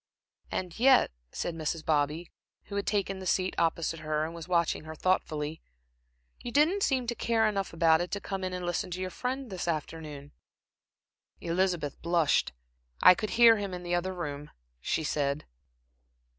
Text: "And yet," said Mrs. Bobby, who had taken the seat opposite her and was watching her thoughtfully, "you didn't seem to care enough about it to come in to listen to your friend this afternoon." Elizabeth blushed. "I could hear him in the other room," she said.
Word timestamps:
"And 0.49 0.79
yet," 0.79 1.11
said 1.31 1.53
Mrs. 1.53 1.85
Bobby, 1.85 2.31
who 2.63 2.75
had 2.75 2.87
taken 2.87 3.19
the 3.19 3.27
seat 3.27 3.53
opposite 3.59 3.99
her 3.99 4.25
and 4.25 4.33
was 4.33 4.47
watching 4.47 4.85
her 4.85 4.95
thoughtfully, 4.95 5.61
"you 6.41 6.51
didn't 6.51 6.81
seem 6.81 7.05
to 7.05 7.13
care 7.13 7.47
enough 7.47 7.71
about 7.71 8.01
it 8.01 8.09
to 8.09 8.19
come 8.19 8.43
in 8.43 8.51
to 8.51 8.65
listen 8.65 8.89
to 8.89 8.99
your 8.99 9.11
friend 9.11 9.51
this 9.51 9.67
afternoon." 9.67 10.31
Elizabeth 11.39 12.01
blushed. 12.01 12.51
"I 13.03 13.13
could 13.13 13.29
hear 13.37 13.57
him 13.57 13.75
in 13.75 13.83
the 13.83 13.93
other 13.93 14.15
room," 14.15 14.49
she 14.79 15.03
said. 15.03 15.45